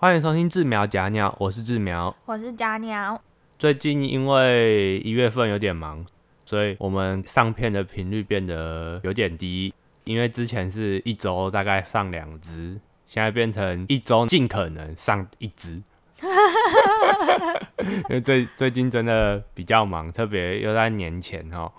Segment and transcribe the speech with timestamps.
[0.00, 2.16] 欢迎收听志苗假鸟，我是志苗。
[2.24, 3.20] 我是假鸟，
[3.58, 6.06] 最近因为一月份有点忙，
[6.46, 9.74] 所以我们上片的频率变得有点低。
[10.04, 15.82] 因为之前是一周大概上两只，现在变成一周尽可能上一只。
[18.08, 21.70] 因为最最近真的比较忙，特别又在年前哦。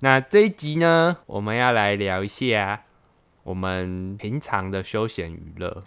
[0.00, 2.82] 那这一集呢，我们要来聊一下
[3.44, 5.82] 我们平常的休闲娱乐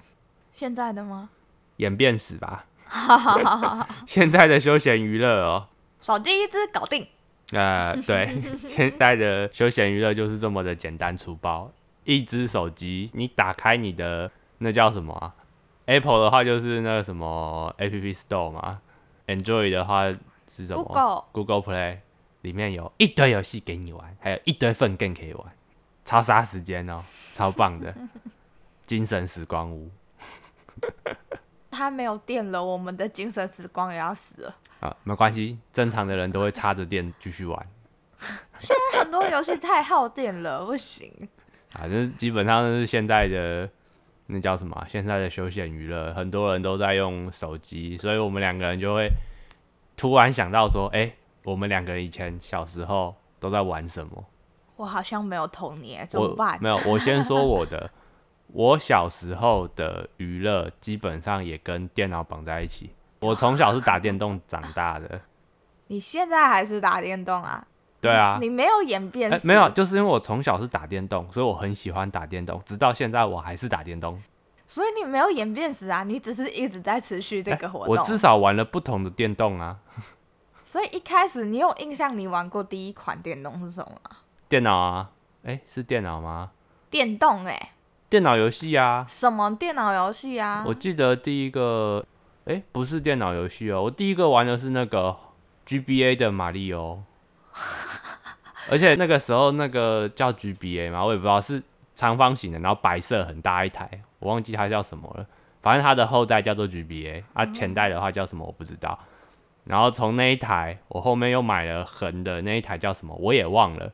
[0.51, 1.29] 现在的吗？
[1.77, 2.65] 演变史吧。
[4.05, 5.67] 现在的休闲娱乐哦，
[5.99, 7.05] 手机一只搞定，
[7.51, 11.71] 呃，对，现在的休闲娱乐就是这么的简单粗暴。
[12.03, 15.33] 一只手机，你打开你的那叫什么啊
[15.85, 18.79] ？Apple 的话就是那个什么 App Store 嘛
[19.25, 20.11] ，Android 的话
[20.47, 21.97] 是什么？Google Google Play
[22.41, 25.51] 里面有一堆游戏给你玩，还有一堆份 game 可以玩，
[26.05, 27.03] 超杀时间哦，
[27.33, 27.93] 超棒的，
[28.85, 29.89] 精神时光屋
[31.75, 34.55] 它没有电了，我们的精神时光也要死了。
[34.79, 37.67] 啊，没关系，正常的人都会插着电继续玩。
[38.57, 41.11] 现在很多游戏太耗电了，不行。
[41.73, 43.69] 啊，这基本上是现在的
[44.27, 44.87] 那叫什么啊？
[44.89, 49.09] 现在的休闲娱乐，很多人都在用手机，所以我们两个人就会
[49.97, 54.25] 突然想到说，哎、我们两个人以前小时候都在玩什么？
[54.77, 56.57] 我好像没有童年，怎么办？
[56.61, 57.89] 没有，我先说我的，
[58.47, 62.91] 我小时候的娱乐基本上也跟电脑绑在一起。
[63.19, 65.21] 我从小是打电动长大的，
[65.87, 67.65] 你现在还是打电动啊？
[68.01, 74.21] 对啊，你没有演变没有，就是因为我从小是打电动，所以我很喜欢打电动，直到现在我还是打电动。
[74.67, 77.95] 所以你没有演变史啊，你只是一直在持续这个活动。
[77.95, 79.79] 我至少玩了不同的电动啊，
[80.63, 84.11] 所以一开始你有印象，你玩过第一款电动是什么？
[84.47, 85.09] 电脑啊，
[85.43, 86.51] 哎、是电脑吗？
[86.91, 87.71] 电动哎、
[88.15, 90.63] 电脑游戏啊，什么电脑游戏啊？
[90.65, 92.01] 我记得第一个，
[92.45, 95.13] 哎、不是电脑游戏哦，我第一个玩的是那个
[95.67, 97.03] GBA 的马里奥，
[98.71, 101.61] 而且那个时候那个叫 GBA 嘛，我也不知道是
[101.93, 103.89] 长方形的，然后白色很大一台，
[104.19, 105.25] 我忘记它叫什么了，
[105.61, 108.97] 反正它的后代叫做 GBA，啊，前代的话叫什么我不知道。
[109.65, 113.91] 然后从那一台，我后面又买了横的那一台叫什么，我也忘了。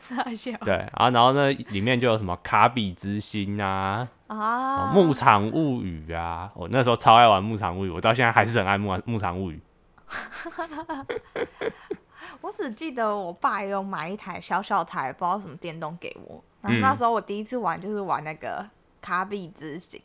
[0.00, 4.36] 傻 笑对，啊，然后呢，里面就有什么卡比之心啊，啊！
[4.36, 9.60] 哦牧场物语啊，我那时候超爱玩牧场物语，我到现在还是很爱牧牧场物语。
[12.40, 16.42] 我只记得我爸有买一台小小台，不知道什么电动给我。
[16.62, 18.66] 然后嗯那时候我第一次玩就是玩那个
[19.00, 20.00] 卡比之心，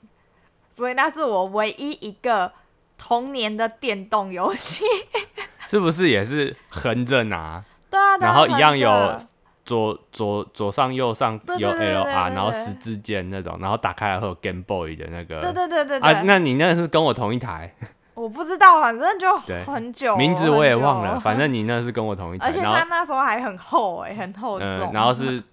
[0.75, 2.51] 所以那是我唯一一个
[2.97, 4.83] 童年的电动游戏。
[5.67, 9.17] 是不是也是横着拿，对啊，然后一样有
[9.65, 15.41] 左左左上右上有 L 对 R，然后十字键那种，然后打开来会有 Game Boy 的那个。
[15.41, 17.73] 对对对对对，啊，那你那是跟我同一台，
[18.13, 25.43] 我不知道，反正就很久，名字我也忘了， 反正你那是跟我同一台，而且然后它那时候还很厚哎、很厚重、嗯，然后是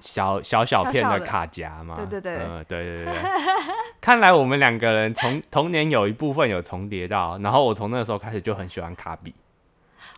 [0.00, 2.38] 小小小片的卡夹嘛，对对对。
[2.38, 3.22] 嗯，对对对对。
[4.00, 9.34] 看来我们两个人从童年有一部分有重叠到，然后我从那个时候开始就很喜欢卡比，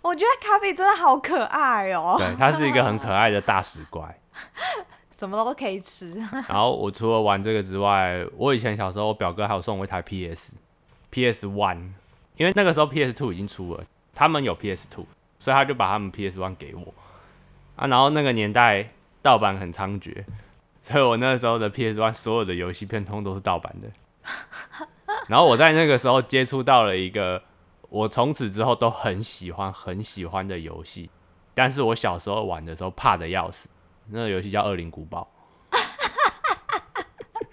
[0.03, 4.19] 我觉得卡比真的好可爱哦、对，它是一个很可爱的大食怪。
[5.17, 6.15] 什么都可以吃。
[6.49, 10.53] 然后我除了玩这个之外，我以前小时候我表哥还有送我一台 PS
[11.11, 11.93] PS One，
[12.37, 15.07] 因为那个时候 PS Two 已经出了，他们有 PS Two，
[15.39, 16.93] 所以他就把他们 PS One 给我
[17.77, 17.87] 啊。
[17.87, 18.89] 然后那个年代
[19.23, 20.25] 盗版很猖獗，
[20.83, 23.89] 所以我那时候的 PS One 所有的游戏片通都是盗版的。
[25.29, 27.41] 然后我在那个时候接触到了一个
[27.93, 31.11] 我从此之后都很喜欢很喜欢的游戏，
[31.53, 33.69] 但是我小时候玩的时候怕的要死，
[34.09, 35.29] 那个游戏叫《恶灵古堡》。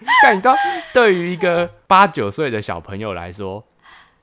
[0.22, 0.54] 但你知道，
[0.94, 3.62] 对于一个八九岁的小朋友来说，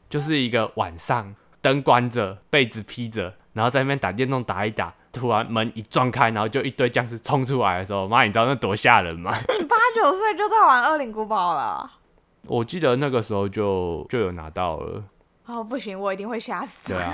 [0.09, 9.38] 就是一个晚上灯关着，被子披着，然后在那边打电动打一打，突然门一撞开，然后就一堆僵尸冲出来的时候，妈，你知道那多吓人吗？
[9.38, 11.91] 你八九岁就在玩《恶灵古堡》了？
[12.47, 15.03] 我记得那个时候就就有拿到了，
[15.47, 16.94] 哦，不行，我一定会吓死。
[16.94, 17.14] 对啊。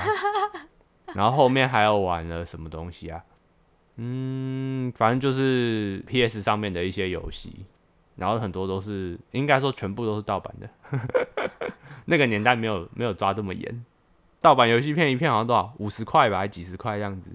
[1.14, 3.24] 然后后面还有玩了什么东西啊？
[3.98, 7.66] 嗯，反正就是 PS 上面的一些游戏，
[8.16, 10.70] 然后很多都是应该说全部都是盗版的。
[12.06, 13.86] 那个年代没有没有抓这么严，
[14.42, 17.30] 盗版游戏片一片好像多少五十块吧，还几十块这样子。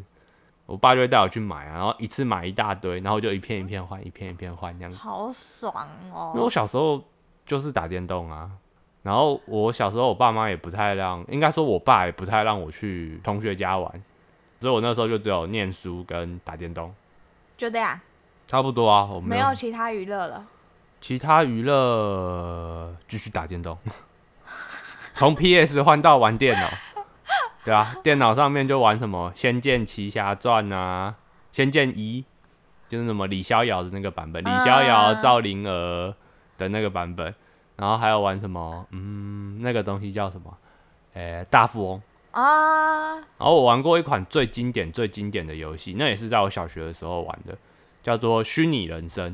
[0.67, 4.99] 我爸就会带我去买啊，然后一次买一大堆，然后就一片一片换，一片一片换这样子。
[4.99, 5.73] 好爽
[6.13, 6.51] 哦因为我哦！
[6.51, 7.03] 小时候
[7.47, 8.51] 就是打电动啊，
[9.09, 13.91] 然后我小时候我爸妈也不太让，应该说我爸也不太让我去同学家玩，
[14.61, 16.95] 所以我那时候就只有念书跟打电动，
[17.57, 17.99] 就这样，
[18.47, 19.09] 差不多啊。
[19.11, 20.47] 我没有有其他娱乐了。
[21.01, 23.79] 其他娱乐，继续打电动。
[25.17, 26.69] 从 PS 换到玩电脑，
[27.65, 31.15] 对啊，电脑上面就玩什么《仙剑奇侠传》啊，
[31.57, 32.23] 《仙剑一》，
[32.91, 36.15] 就是什么李逍遥的那个版本，李逍遥、嗯赵灵儿
[36.59, 37.35] 的那个版本，
[37.79, 40.55] 然后还有玩什么，嗯，那个东西叫什么？
[41.15, 42.03] 诶、大富翁。
[42.33, 47.57] 啊，然后我玩过一款最经典、最经典的游戏，那也是在我小学的时候玩的，
[48.03, 49.33] 叫做《虚拟人生》，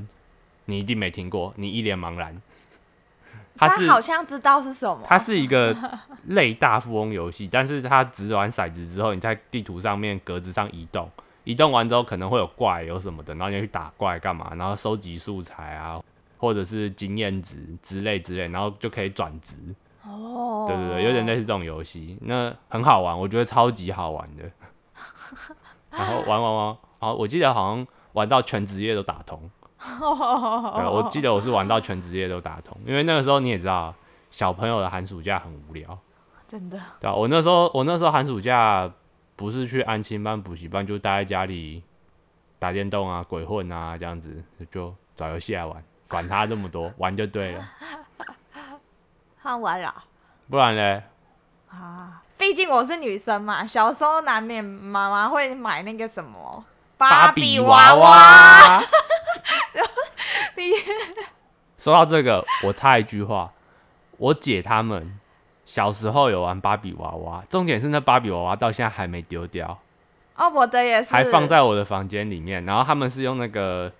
[0.67, 2.41] 你一定没听过，你一脸茫然。
[3.56, 5.00] 它他是好像知道是什么。
[5.05, 5.76] 它是一个
[6.29, 11.11] 类大富翁游戏，但是它只玩骰子之后，你在地图上面格子上移动，
[11.44, 16.00] 移动完之后可能会有怪有什么的，然后你要去打怪干嘛，然后收集素材啊，
[16.44, 19.56] 或者是经验值之类之类，然后就可以转职。
[20.02, 24.44] 哦，对对对，有点类似这种游戏，那很好玩，我觉得超级好玩的。
[25.91, 29.41] 然后玩玩玩，啊我记得好像玩到全职业都打通。
[29.81, 33.94] 对，我记得我是玩到全职业都打通，因为那个时候你也知道，
[34.31, 35.99] 小朋友的寒暑假很无聊，
[36.47, 38.93] 真的对啊，我那时候我那时候寒暑假
[39.35, 41.82] 不是去安亲班、补习班，就待在家里
[42.58, 45.82] 打电动啊、鬼混啊这样子，就找游戏来玩，
[46.14, 47.69] 管他这么多，玩就对了，
[49.43, 49.93] 好玩了
[50.49, 51.02] 不然嘞，
[51.69, 52.22] 啊！
[52.38, 56.64] 毕竟我是女生嘛，小时候难免妈妈会买那个什么
[56.96, 58.11] 芭比比娃娃。
[58.11, 58.82] 娃。
[60.55, 60.70] 你
[61.76, 63.50] 说到这个，我插一句话，
[64.16, 65.19] 我姐他们
[65.64, 69.81] 小时候有玩芭比娃娃，重点是那芭比娃娃到现在还没丢掉，
[70.37, 72.64] 哦，我的也是，还放在我的房间里面。
[72.64, 73.93] 然后他们是用那个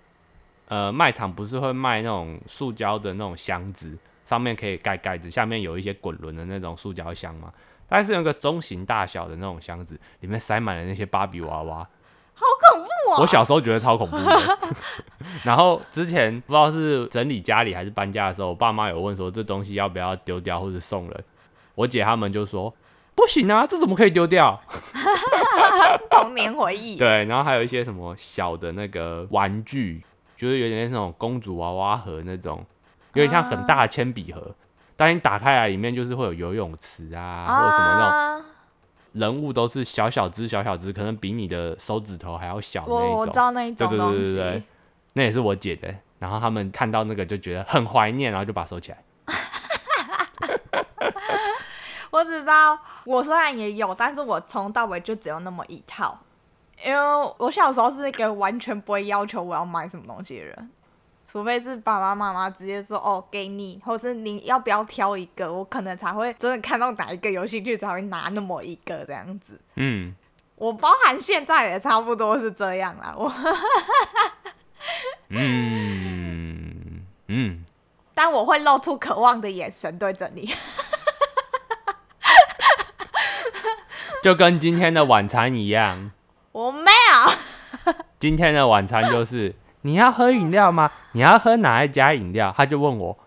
[0.69, 7.53] 呃卖场不是会卖那种塑胶的那种箱子，上面可以盖盖子，下面有一些滚轮的那种塑胶箱嘛。
[7.87, 11.87] 大概是有一个中型大小的那种箱子，里面塞满了那些芭比娃娃。
[12.37, 13.21] 好恐怖哦！
[13.21, 14.59] 我小时候觉得超恐怖的。
[15.45, 21.25] 然后之前不知道是整理家里还是搬家的时候，我爸妈有问说这东西要不要丢掉或者送人，
[21.77, 22.75] 我姐他们就说
[23.15, 24.61] 不行啊，这怎么可以丢掉？
[26.11, 30.03] 童年回忆，对，然后还有一些什么小的那个玩具，
[30.37, 32.65] 就是有点像那种公主娃娃盒那种，
[33.15, 34.55] 有点像很大的铅笔盒。
[34.97, 38.45] 但你打开来，里面就是会有游泳池啊，或者什么那种啊，
[39.13, 43.33] 人物都是小小只、小小只，可能比你的手指头还要小那一种我我知。
[43.33, 44.63] 道那一对对种东西，对对对，
[45.15, 45.93] 那也是我姐的。
[46.21, 48.99] 然后他们看到那个就觉得很怀念，然后就把它收起来。
[52.11, 56.17] 我只知道我虽然也有，但是我从到尾就只有那么一套，
[56.85, 60.71] 因为我小时候是一个完全不会要求我要买什么东西的人，
[61.27, 69.59] 除非是爸爸妈妈直接说哦给你，或是你要不要挑一个，我可能才会真的看到哪一个有兴趣才会拿那么一个这样子。
[69.77, 70.15] 嗯，
[70.57, 73.33] 我包含现在也差不多是这样啦，我
[75.31, 77.65] 嗯嗯，
[78.15, 80.55] 但我会露出渴望的眼神对着你。
[84.23, 86.11] 就跟今天的晚餐一样。
[88.25, 90.91] 今天的晚餐就是 你要喝饮料吗？
[91.13, 92.51] 你要喝哪一家饮料？
[92.57, 93.19] 他就问我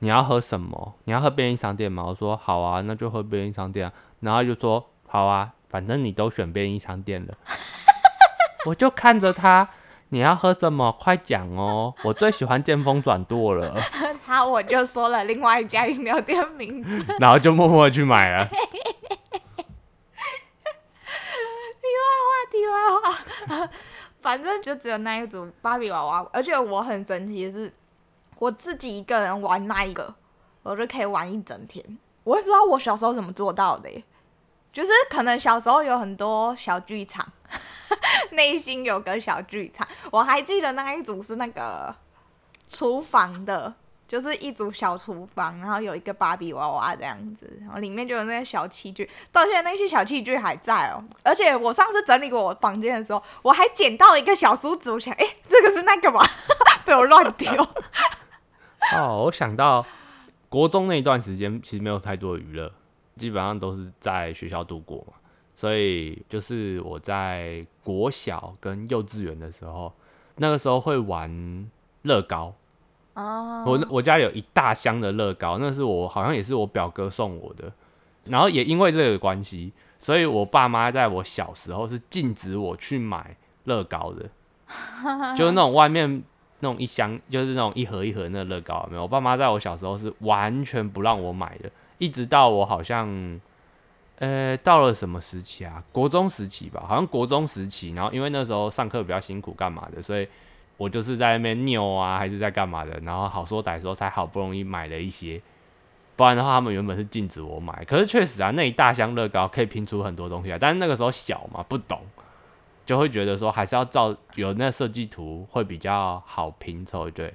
[0.00, 0.92] 你要喝什么？
[1.04, 2.04] 你要喝便利商店吗？
[2.06, 3.92] 我说好啊，那就喝便利商店啊。
[4.20, 7.32] 然后就说好啊，反正你都选便利商店了。
[8.68, 9.66] 我就看着他，
[10.10, 10.92] 你要喝什么？
[11.00, 11.94] 快讲哦！
[12.04, 13.74] 我最喜欢剑锋转舵了。
[14.26, 17.06] 他我就说了另外一家饮料店名字。
[17.18, 18.46] 然后就默默去买了。
[21.82, 23.70] 题外话题外话，
[24.22, 27.72] 反正就只有那一组芭比娃娃，而且我很神奇的是，
[28.38, 30.14] 我自己一个人玩那一个，
[30.62, 31.84] 我就可以玩一整天。
[32.24, 33.90] 我也不知道我小时候怎么做到的，
[34.72, 37.26] 就是可能小时候有很多小剧场，
[38.30, 39.86] 内心有个小剧场。
[40.12, 41.92] 我还记得那一组是那个
[42.68, 43.74] 厨房的，
[44.12, 51.02] 就是一组小厨房，然后有一个芭比娃娃这样子，然后里面就有那些小器具，到现在那些小器具还在哦。
[51.24, 56.20] 而且我上次整理我房间的时候，我还捡到一个小梳子，我想，哎、这个是那个吗？
[56.84, 57.50] 被我乱丢。
[58.94, 59.82] 哦，我想到
[60.50, 62.70] 国中那一段时间，其实没有太多的娱乐，
[63.16, 65.14] 基本上都是在学校度过嘛。
[65.54, 69.90] 所以就是我在国小跟幼稚园的时候，
[70.36, 71.70] 那个时候会玩
[72.02, 72.54] 乐高。
[73.14, 77.70] 哦我我家里有一大箱的乐高，那是我好像也是我表哥送我的。
[78.24, 84.28] 然后也因为这个关系，所以我爸妈在我小时候是禁止我去买乐高的，
[85.36, 86.22] 就是那种外面
[86.60, 89.02] 那种一箱，就是那种一盒一盒那乐高，没有？
[89.02, 93.40] 我爸妈在我小时候是完全不让我买的，一直到我好像，
[94.20, 95.82] 呃，到了什么时期啊？
[95.90, 97.90] 国中时期吧，好像国中时期。
[97.92, 100.28] 然后因为那时候上课比较辛苦，干嘛的，所以
[100.82, 105.40] 我就是在那边拗啊，还是在干嘛的，然后好说歹说才好不容易买了一些。
[106.16, 107.84] 不然的话他们原本是禁止我买。
[107.84, 112.00] 可是确实啊，那一大箱乐高可以拼出很多东西啊，但是那个时候小嘛，不懂，
[112.84, 117.32] 就会觉得说还是要照有那设计图会比较好拼凑，对。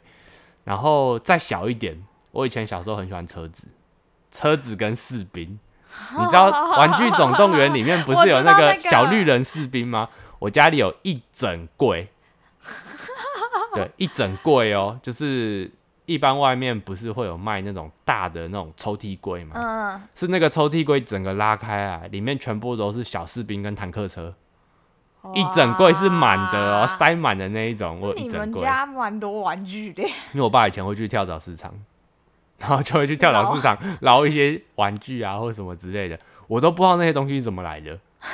[0.65, 3.69] 然后再小一点，我以前小时候很喜欢车子，
[4.29, 5.57] 车子跟士兵。
[6.19, 10.09] 你知道 《玩具总动员》里面不是有那个小绿人士兵吗？
[10.39, 12.09] 我家里有一整柜，
[13.77, 15.71] 对，一整柜哦，就是
[16.05, 19.55] 一般外面不是会有卖那种大的那种抽屉柜吗？
[19.55, 24.33] 嗯，是那个抽屉柜整个拉开啊，里面全部都是小士兵跟坦克车，
[25.33, 27.99] 一整柜是满的哦，塞满的那一种。
[27.99, 31.73] 我你们家蛮多玩具的，因为我爸以前会去跳蚤市场。
[32.59, 37.91] 然后就会去跳蚤市场捞一些玩具啊，或什么之类的，我都不知道那些东西是怎么来的，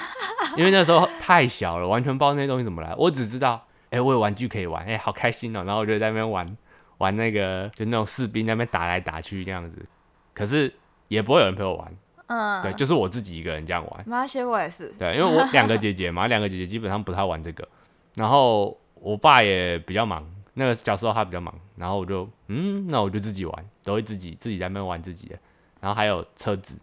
[0.56, 2.96] 因为那时候太小了，完全不知道那些东西怎么来。
[2.96, 3.62] 我只知道，
[3.94, 5.64] 哎，我有玩具可以玩，哎，好开心哦。
[5.64, 6.58] 然后我就在那边玩
[6.98, 9.86] 玩那个，就那种士兵那边打来打去这样子，
[10.34, 10.74] 可是
[11.10, 11.96] 也不会有人陪我玩，
[12.26, 14.04] 嗯，对，就是我自己一个人这样玩。
[14.08, 17.68] 那些我也是，对，因为我两个姐姐嘛， 两个姐姐基本上不太玩这个，
[18.16, 20.28] 然后我爸也比较忙。
[20.56, 25.38] 那个小时候他比较忙，然后我就嗯，那我就自己玩，都会自己自己在那边玩自己的。
[25.82, 26.76] 然后还有车子，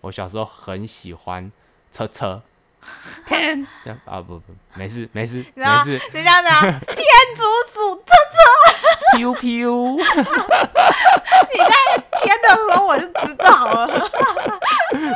[0.00, 1.50] 我小时候很喜欢
[1.90, 2.40] 车车。
[3.26, 3.66] 天
[4.04, 7.04] 啊不不，没事没事没事，你这样讲， 天
[7.36, 9.96] 竺鼠车车，P U P U。
[9.96, 11.74] 你在
[12.20, 14.10] 天的时候我就知道了。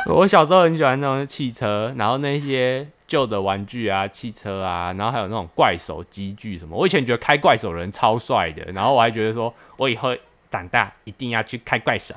[0.07, 2.87] 我小时候很喜欢那种汽车，然后那些。
[3.09, 6.77] 旧的玩具啊，汽车啊，然后还有那种怪手机具什么。
[6.77, 10.15] 我以前觉得开怪手人超帅的，然后我还觉得说，我以后
[10.51, 12.13] 长大一定要去开怪手。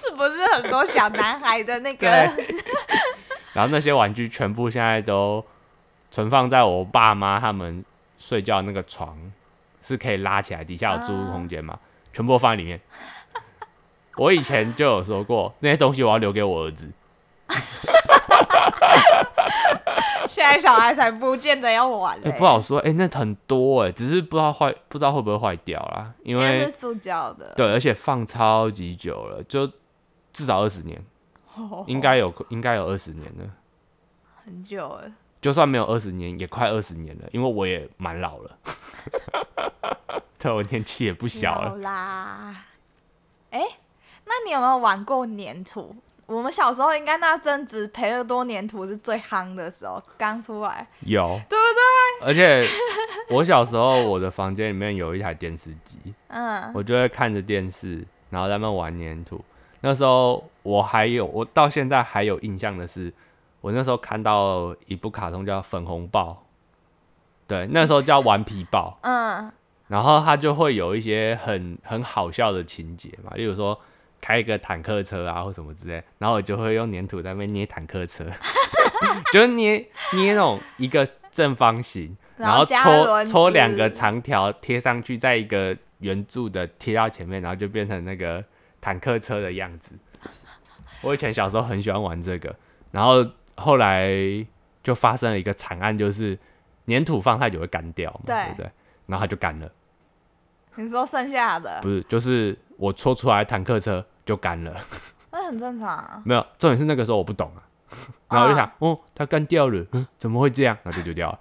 [0.00, 2.32] 是不是很多小男孩的那个？
[3.52, 5.44] 然后那些玩具全部现在都
[6.10, 7.84] 存放在我爸妈他们
[8.18, 9.16] 睡觉那个床，
[9.80, 11.78] 是可以拉起来，底下有租屋空间嘛，
[12.12, 12.80] 全部放在里面。
[14.16, 16.90] 我以前就有说过，那些东西我要留给我儿子。
[20.28, 22.78] 现在小孩才不见得要玩嘞，不好说。
[22.80, 26.12] 哎，那很多哎，只是不知道坏，不知道会不会坏掉啦。
[26.22, 29.66] 因为是塑胶的，对，而且放超级久了，就
[30.32, 31.02] 至少二十年，
[31.86, 33.50] 应该有，应该有二十年了，
[34.44, 35.10] 很久了。
[35.40, 38.58] 就算没有二十年，也快二十年了，因为我也蛮老了，
[40.36, 42.64] 对，我年纪也不小了啦。
[43.50, 43.62] 哎，
[44.24, 45.94] 那你有没有玩过粘土？
[46.26, 52.26] 我们小时候应该那阵子培乐多粘土是最夯的时候，刚出来有，对不对？
[52.26, 52.68] 而且
[53.30, 55.96] 我小时候我的房间里面有一台电视机，
[56.26, 59.42] 嗯，我就会看着电视，然后在那玩粘土。
[59.80, 63.12] 那时候我还有，我到现在还有印象的是，
[63.60, 66.44] 我那时候看到一部卡通叫《粉红豹》，
[67.48, 69.52] 对，那时候叫《顽皮豹》， 嗯，
[69.88, 73.78] 然后它就会有一些很很好笑的情节嘛，例如说。
[74.20, 78.26] 开一个坦克车啊，或什么之类，然后我就会用粘土在那边捏坦克车，
[79.32, 79.74] 就捏
[80.12, 88.44] 捏那种一个正方形，然后搓搓两个长条贴上去，在一个圆柱的贴到前面，然后就变成那个
[88.80, 89.92] 坦克车的样子。
[91.02, 92.54] 我以前小时候很喜欢玩这个，
[92.90, 93.24] 然后
[93.56, 94.08] 后来
[94.82, 96.38] 就发生了一个惨案，就是
[96.86, 98.70] 粘土放太久会干掉嘛，对不对？
[99.06, 99.70] 然后它就干了。
[100.74, 104.74] 你说剩下的不是，就是我搓出来坦克车就干了，
[105.32, 106.22] 那很正常啊。
[106.24, 107.62] 没有，重点是那个时候我不懂啊，
[108.30, 109.84] 然后我就想，哦，它干掉了，
[110.18, 110.76] 怎么会这样？
[110.82, 111.38] 然后就丢掉了。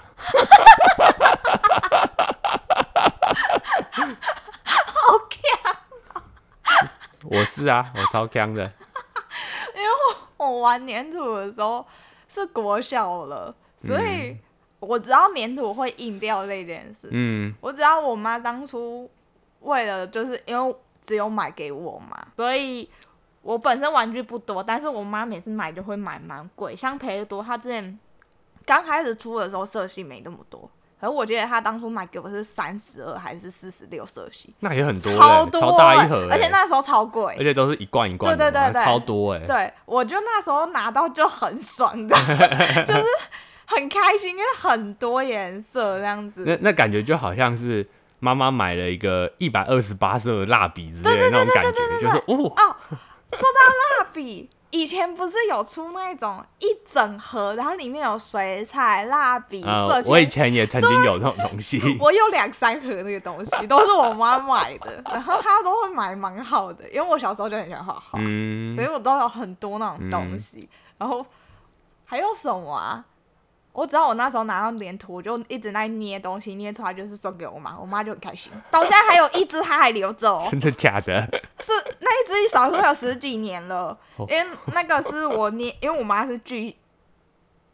[7.30, 8.64] 我是啊， 我超强的。
[9.76, 9.90] 因为
[10.38, 11.86] 我我玩粘土的时候
[12.28, 13.54] 是国小了，
[13.86, 14.38] 所以
[14.80, 17.10] 我知道粘土会硬掉这件事。
[17.12, 19.10] 嗯，我知道我妈当初。
[19.62, 22.88] 为了就是因为只有买给我嘛，所以
[23.42, 28.00] 我本身玩具不多，但是我妈每次买就会买蛮贵，像培乐多，她之前
[28.66, 30.70] 刚开始出的时候色系没那么多，
[31.00, 42.16] 可是我记得他当初买给我是三十二还是四十六色系，那也很多，超多，超大一盒，而且那时候超贵，而且都是一罐一罐，对对对对，超多哎，对我就那时候拿到就很爽的，
[42.86, 43.04] 就是
[43.66, 47.88] 很开心，因为很多颜色这样子，那那感觉就好像是。
[48.20, 52.76] 妈妈买了一个一百二十八色的蜡笔之类的那种感觉，就是哦哦。
[53.32, 61.82] 说到蜡笔，以前不是有出那种一整盒，然后里面有水彩、蜡笔、色我以前也曾经有那种东西。
[62.00, 68.20] 我有两三盒那个东西，都是我妈买的， 然后她都会买蛮好的，因为我小时候就很喜欢画画，
[68.76, 70.68] 所以我都有很多那种东西。
[70.98, 71.26] 然后
[72.06, 73.06] 还有什么啊？
[73.72, 78.52] 我知道我那时候拿到粘土，我就一直在捏东西，捏出来就是送给我妈，我妈就很开心。
[78.72, 81.30] 到现在还有一只，她还留着哦， 真的假的？
[81.60, 86.76] 是那一只少说有十几年了，哦因为那个是我捏，因为我妈是巨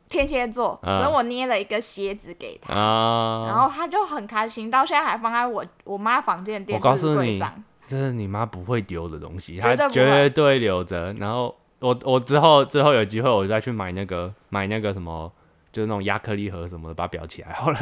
[0.09, 2.73] 天蝎座，嗯所以我捏了一个蝎子给她。
[2.73, 7.61] 啊，然后她就很开心，到现在还放在我我妈房间的电我告诉视柜上。
[7.85, 11.13] 这是你妈不会丢的东西，她绝对不会绝对留着。
[11.19, 15.31] 然后我我之后之后有机会我再去买那个买那个什么，
[15.71, 17.79] 就是那种亚克力盒什么的，把它裱起来好了，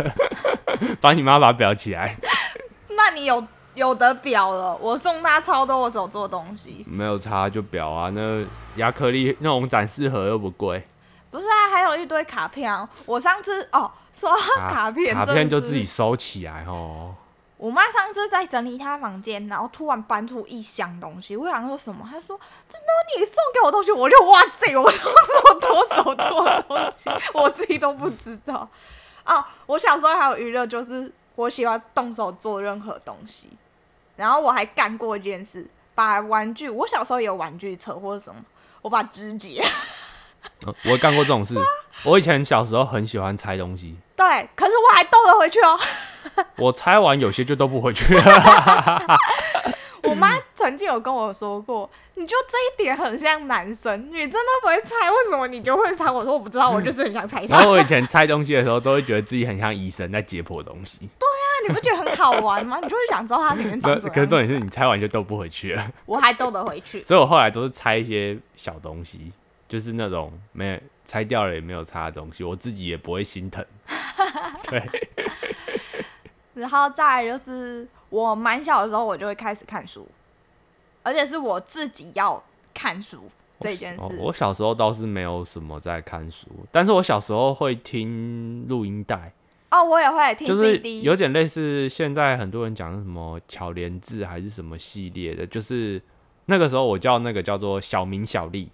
[1.00, 2.17] 帮你妈把它裱起来。
[2.98, 4.75] 那你有有得表了？
[4.77, 10.87] 我送他超多我手做的东西，没有差就表啊，那亚克力那种展示盒又不贵，
[11.29, 12.87] 不是啊，还有一堆卡片啊。
[13.05, 14.37] 我上次哦，说到
[14.69, 17.15] 卡片， 卡片就自己收起来哦。
[17.57, 22.03] 我妈上次在整理她房间，然后突然搬出一箱东西，我想说什么？
[22.09, 22.35] 她说
[22.67, 28.67] ：“真的你送给我东西。”我就哇塞，我送这么多手做的东西，我自己都不知道。
[29.23, 33.47] 哦，我小时候还有娱乐，就是我喜欢动手做任何东西，
[34.21, 38.39] 然后我还干过一件事，把玩具，我小时候有玩具车或者什么，
[38.83, 39.63] 我把肢解。
[40.65, 41.55] 嗯 我干过这种事，
[42.03, 45.79] 我以前小时候很喜欢拆东西，对，可是我还斗了回去哦。
[46.57, 49.19] 我拆完有些就都不回去了。
[50.03, 56.11] 我妈曾经有跟我说过，你就这一点很像男生，女生都不会猜，为什么你就会猜？
[56.11, 57.55] 我说我不知道，我就是很想猜他。
[57.55, 61.07] 然后我以前拆东西的时候，都会觉得自己很像医生在解剖东西。
[61.19, 61.27] 那
[61.67, 62.77] 你不觉得很好玩吗？
[62.83, 64.13] 你就会想知道它里面长什么。
[64.13, 67.03] 可是重点是你拆完就都不回去了，我还斗得回去。
[67.05, 69.31] 所以我后来都是拆一些小东西，
[69.67, 73.65] 就是那种没有拆掉了也没有差的东西，我自己也不会心疼。
[74.69, 74.83] 对，
[76.53, 80.07] 然后再来就是我蛮小的时候，我就会开始看书，
[81.03, 82.41] 而且是我自己要
[82.73, 89.33] 看书这件哦事。，我小时候倒是没有什么在看书，但是我小时候会听录音带，
[89.71, 96.01] 哦，我也会听就是有点类似现在很多人讲的什么巧莲智还是什么系列的，就是
[96.45, 98.69] 那个时候我叫那个叫做小明小丽，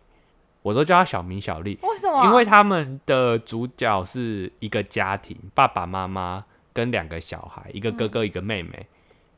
[0.63, 2.25] 我都叫他小明小丽，为什么？
[2.25, 6.43] 因为他们的主角是一个家庭，爸爸妈妈
[6.74, 8.88] 跟两个小孩，一个哥哥一个妹妹，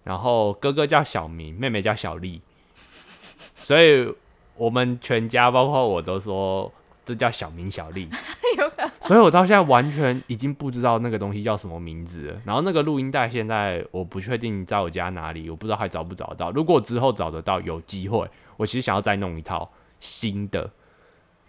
[0.05, 2.41] 然后哥哥叫小明，妹妹叫小丽，
[3.53, 4.13] 所以
[4.55, 6.71] 我们全家包括我都说
[7.05, 8.09] 这叫小明小丽，
[9.09, 12.39] 所以我到现在完全已经不知道那个东西叫什么名字。
[12.45, 16.51] 然后那个录音带现在我不确定在我家哪里，我不知道还找不找得到。
[16.51, 19.67] 如果之后找得到，有机会，我其实想要再弄一套
[19.99, 20.69] 新的，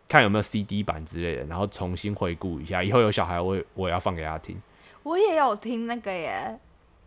[0.09, 2.83] 看有没有 CD 版之类的，然后重新回顾一下。
[2.83, 4.59] 以后有小孩我也我也要放给他听。
[5.03, 6.59] 我也有听那个耶，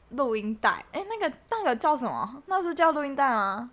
[0.10, 0.86] 录音带。
[0.92, 2.44] 哎、那个那个叫什么？
[2.46, 3.72] 那是叫录音带吗？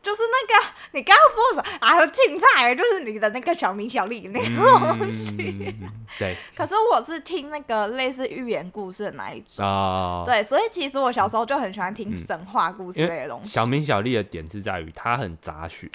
[0.00, 2.06] 就是那个你刚刚说什么啊？
[2.06, 5.34] 青菜，就是你的那个小明小丽那个东西。
[5.38, 9.64] 嗯，对 可是我是听那个类似寓言故事的那一种。
[9.64, 13.50] 啊、对，所以其实我小时候就很喜欢听嗯神话故事类的东西。
[13.50, 15.90] 小明小丽的点是在于它很杂学，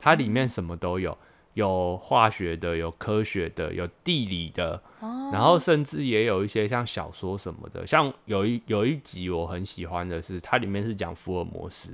[0.00, 1.16] 它里面什么都有，
[1.54, 7.86] 有化学的，有科学的，有地理的，哦然后甚至也有一些像小说什么的。
[7.86, 11.92] 像有一有一集我很喜欢的是，它里面是讲福尔摩斯。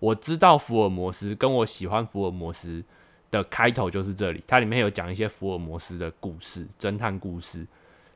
[0.00, 2.82] 我知道福尔摩斯，跟我喜欢福尔摩斯
[3.30, 7.66] 的开头就是这里，它里面有讲一些福尔摩斯的故事，侦探故事。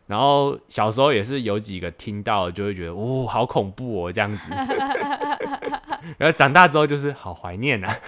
[0.06, 4.50] 然后小时候也是有几个听到就会觉得，哦，好恐怖哦，这样子。
[6.18, 7.98] 然后长大之后就是好怀念啊。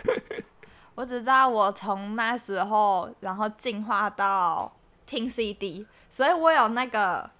[0.95, 4.71] 我只知道我从那时候，然后进化到
[5.07, 7.31] 听 CD，所以我有那个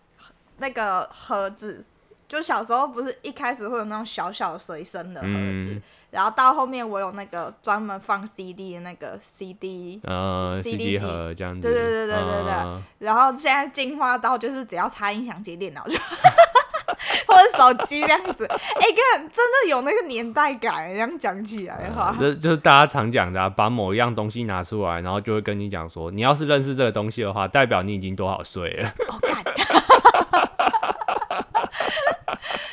[0.59, 1.85] 那个盒子，
[2.27, 5.83] 就小时候不是一开始会有那种小小随身的盒子，嗯
[6.17, 11.61] 然后到后面我有那个专门放 CD 的那个 CD，呃 CD，CD 盒这样子。
[11.61, 15.99] 对对对对对对嗯然后现在进化到就是只要插音响接电脑就。
[17.27, 28.89] 或者手机这样子，哎、看真的有那个年代感，这样讲起来的话，这就是大家常讲的、啊，把某一样东西拿出来，然后就会跟你讲说，你要是认识这个东西的话，代表你已经多少岁了。
[29.09, 29.37] 哦，干！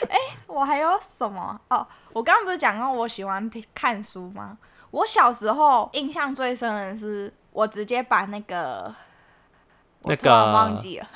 [0.10, 0.18] 哎、
[0.64, 1.60] 我还有什么？
[1.68, 4.58] 哦，我刚刚不是讲过我喜欢听看书吗？
[4.92, 8.94] 我小时候印象最深的是，我直接把那个
[10.04, 11.08] 那个忘记了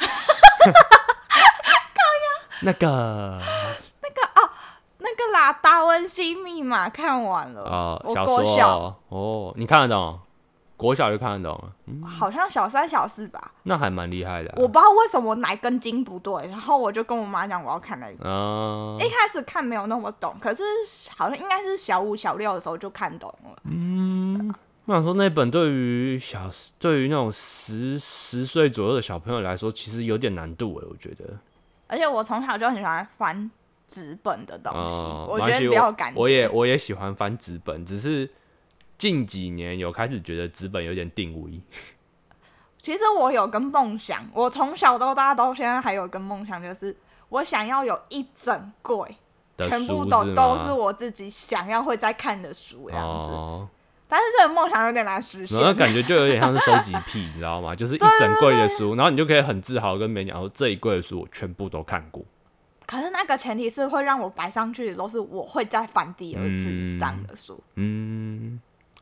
[2.60, 3.40] 那个
[4.02, 4.50] 那个哦，
[4.98, 7.62] 那个啦，《达文西密码》看完了。
[7.62, 10.20] 哦，我小说小哦哦，你看得懂？
[10.78, 18.18] 国小就看得懂了，嗯，好像小三小四吧，那还蛮厉害的啊、我不知道为什么哪根筋不对，然后我就跟我妈讲我要看那个。
[18.24, 20.64] 嗯一开始看没有那么懂，可是
[21.16, 23.60] 好像应该是小五小六的时候就看懂了。
[23.64, 24.54] 嗯，
[24.86, 31.26] 我想说，那本对于小对于那种十十岁左右的小朋友来说，其实有点难度诶，我觉得。
[31.88, 33.50] 而且我从小就很喜欢翻
[33.88, 36.20] 纸本的东西，哦，我觉得没关系比较有感觉。
[36.20, 38.30] 我也我也喜欢翻纸本，只是
[38.98, 41.62] 近几年有开始觉得纸本有点定位。
[42.82, 46.96] 其实我有个梦想，我从小到大到现在还有一个梦想，就是
[47.30, 49.16] 我想要有一整柜，
[49.58, 53.28] 全部都都是我自己想要会再看的书这样子。
[53.30, 53.68] 哦，
[54.08, 55.68] 但是这个梦想有点难实现然。
[55.68, 57.76] 后感觉就有点像是收集癖，你知道吗？
[57.78, 62.24] 就是一整柜的书，然后你就可以很自豪跟别人讲说，这一柜的书我全部都看过。
[62.86, 67.62] 可是那个前提是会让我摆上去的都是我会再翻第二次以上的书。
[67.76, 68.62] 嗯，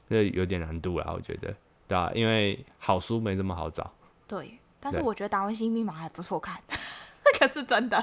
[0.10, 1.54] 这有点难度啦，我觉得，
[1.88, 3.91] 对啊，因为好书没这么好找。
[4.28, 7.98] 对，但是我觉得《达文西密码》还不错看， 那个是真的，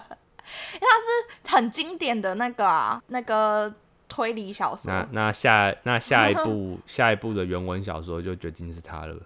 [0.75, 3.73] 因为它是很经典的那个啊，那个
[4.09, 4.93] 推理小说。
[4.93, 9.17] 那那下那下一部 下一部的原文小说就决定是他了。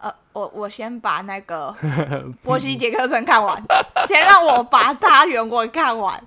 [0.00, 1.74] 呃，我我先把那个
[2.42, 3.62] 波西杰克森看完，
[4.06, 6.22] 先让我把他原文看完。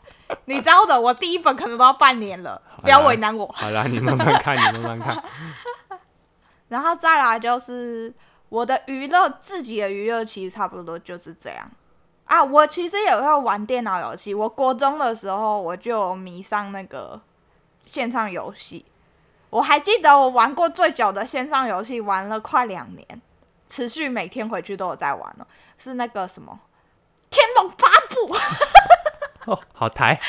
[0.45, 3.47] 你知道的，我第一本可能都要半年了，不要为难我。
[3.53, 5.23] 好啦，你慢慢看，你慢慢看。
[6.69, 8.13] 然后再来就是
[8.49, 11.71] 我的娱乐，自己的娱乐其实差不多就是这样
[12.25, 12.43] 啊。
[12.43, 17.19] 我其实也会玩电脑游戏，我国中的时候我就迷上那个
[17.85, 18.85] 线上游戏。
[19.49, 23.21] 我还记得我玩过最久的线上游戏，玩了快两年，
[23.67, 25.47] 持续每天回去都有在玩哦。
[25.77, 26.59] 是那个什么
[27.29, 28.35] 《天龙八部》，
[29.45, 30.19] 哦，好台，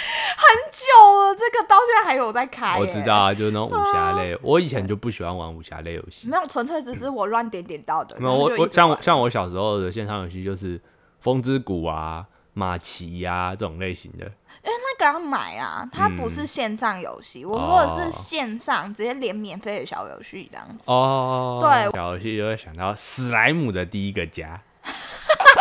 [0.70, 3.14] 久了，这个到现在还有在开、我知道。
[3.14, 4.37] 啊，就是那种武侠类。
[4.42, 6.28] 我以前就不喜欢玩武侠类游戏。
[6.28, 8.16] 没有，纯粹只是我乱点点到的。
[8.18, 10.78] 没有，我我像像我小时候的线上游戏就是
[11.20, 14.30] 《风之谷》啊、马奇呀、这种类型的。
[14.64, 20.90] 那个要买啊，它不是线上游戏，我如果是线上直接连免费的小游戏这样子。
[20.90, 24.61] 哦，对小游戏就会想到史莱姆的第一个家。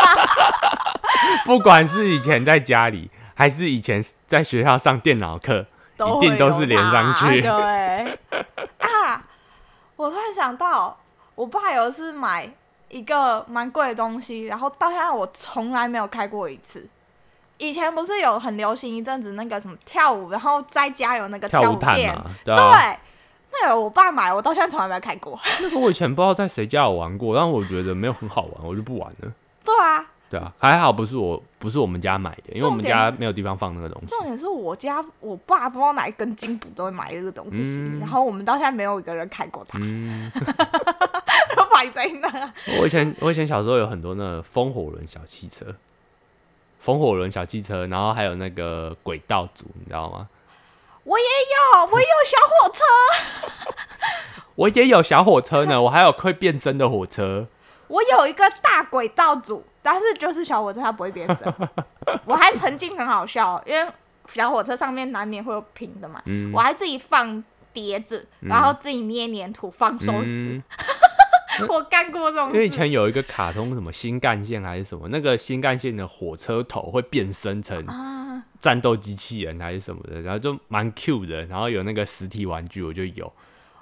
[1.46, 5.64] 不管是以前在家里，还是以前在学校上电脑课，
[5.96, 9.24] 一定都是连上它去对啊，
[9.96, 10.98] 我突然想到，
[11.36, 12.52] 我爸有一次买
[12.90, 16.88] 一个蛮贵的东西，然后到现在我从来没有开过一次。
[17.60, 21.96] 以前不是有很流行一阵子那个什么跳舞，然后在家有那个跳舞毯
[22.44, 23.00] 对，啊。
[23.52, 25.40] 那个我爸买，我到现在从来没有开过。
[25.62, 29.32] 那个我以前不知道在谁家有玩过，但我觉得没有很好玩，我就不玩了。
[29.64, 34.08] 对啊，对啊，还好不是我不是我们家买的，因为我们家没有地方放那个东西。
[34.08, 42.54] 重点是我家我爸不知道哪一根筋骨都会买这个东西，嗯然后我们到现在没有一个人开过它，嗯， 就摆在那。
[42.80, 45.66] 我以前我以前小时候有很多那个风火轮小汽车，
[46.80, 50.28] 风火轮小汽车，然后还有那个轨道组，你知道吗？
[51.04, 52.84] 我也有，我也有小火车，
[54.56, 57.48] 我也有小火车呢，我还有会变身的火车。
[57.88, 61.54] 我有一个大轨道组，但是就是小火车它不会变身。
[62.26, 63.90] 我还曾经很好笑，因为
[64.28, 70.30] 小火车上面难免会有平的嘛，嗯我还自己放碟子，然后自己捏黏土放寿司。
[70.30, 70.64] 嗯，
[71.70, 72.70] 我干过这种因为以。
[72.70, 83.32] 前有一个卡通什么新干线还是什么，那个新干线的火车头会变身成啊，战斗机器人还是什么的，然后就蛮 Q 的，然后有那个实体玩具我就有，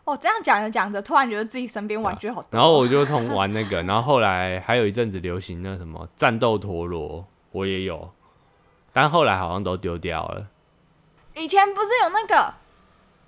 [0.06, 2.48] 哦，这样讲着讲着，突然觉得自己身边玩具好多。
[2.52, 8.12] 然后我就从玩那个，然后后来还有一阵子流行那什么战斗陀螺，我也有，
[8.94, 10.48] 但后来好像都丢掉了。
[11.34, 12.54] 以前不是有那个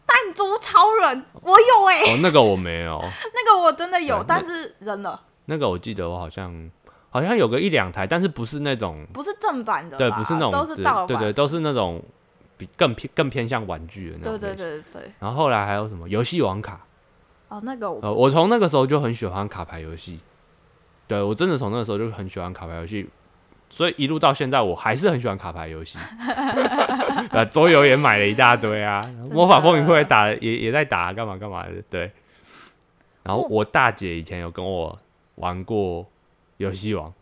[0.06, 3.02] 弹珠超人，我有哎、哦，那个我没有，
[3.34, 6.72] 那个我真的有，但是扔了，那个我记得我好像
[7.10, 12.02] 好像有个一两台，但是不是那种不是正版的吧，对，不是那种都是盗版，对对，都是那种
[12.58, 14.40] 比更偏更偏向玩具的那种。
[14.40, 14.56] 对对。
[14.56, 15.12] 对对。
[15.20, 16.86] 然后后来还有什么游戏王卡？
[17.50, 20.20] 哦，那个我呃，我从那个时候就很喜欢卡牌游戏，
[21.08, 23.08] 对我真的从那个时候就很喜欢卡牌游戏，
[23.70, 25.98] 所以一路到现在我还是很喜欢卡牌游戏。
[27.32, 32.12] 呃，桌游也买了一大堆啊，魔法风云会打也也在打，干嘛干嘛的，对。
[33.24, 34.98] 然后我大姐以前有跟我
[35.36, 36.06] 玩过
[36.58, 37.14] 游戏王，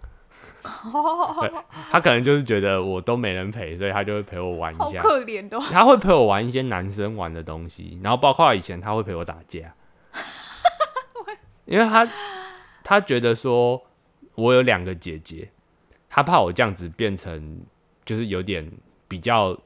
[1.42, 1.52] 对，
[1.92, 5.00] 他可能就是觉得我都没人陪，所以他就会陪我玩好一下。
[5.00, 5.64] 可怜的哦。
[5.72, 9.74] 她会陪我玩一些男生玩的东西，然后包括以前他会陪我打架，
[11.66, 12.08] 因为他
[12.84, 13.82] 他觉得说
[14.36, 15.50] 我有两个姐姐，
[16.10, 17.62] 他怕我这样子变成
[18.04, 18.72] 就是有点
[19.08, 19.58] 比较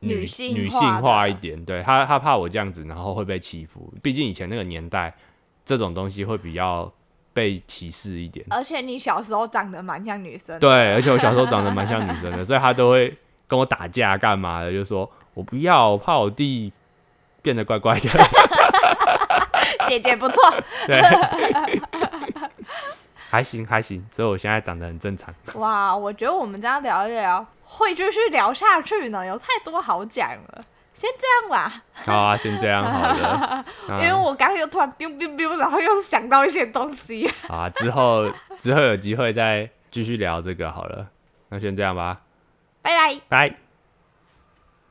[0.00, 5.14] 女女性女化性化的一点，对他他怕我这样子，然后会被欺负，毕竟以前那个年代
[5.64, 6.92] 这种东西会比较
[7.32, 8.44] 被歧视一点。
[8.50, 13.16] 而且你小时候长得蛮像女生的，对，而且我小时候长得蛮像女生的， 所以他都会
[13.46, 16.72] 跟我打架干嘛的，就说我不要，我怕我弟
[17.40, 18.08] 变得怪怪的。
[19.88, 20.36] 姐姐不错。
[20.86, 21.00] 对，
[23.28, 25.34] 还行还行，所以我现在长得很正常。
[25.54, 30.64] 哇，我觉得我们这样聊一聊，会继续聊下去呢，有太多好讲了。
[31.02, 33.64] 先这样吧，好啊，先这样好了。
[34.00, 37.28] 因为我刚刚又突然 biu biu biu，然后又想到一些东西。
[37.48, 41.08] 好啊，之后之后有机会再继续聊这个好了。
[41.48, 42.20] 那先这样吧，
[42.82, 43.20] 拜拜。
[43.28, 43.71] 拜。